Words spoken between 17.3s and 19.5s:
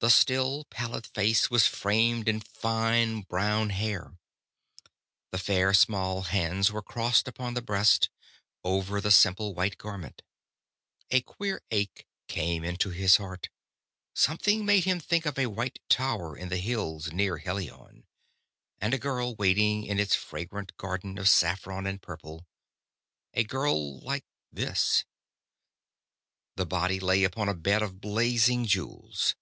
Helion, and a girl